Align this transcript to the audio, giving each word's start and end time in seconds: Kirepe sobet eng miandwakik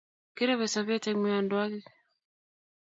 Kirepe 0.35 0.65
sobet 0.69 1.03
eng 1.09 1.21
miandwakik 1.21 1.87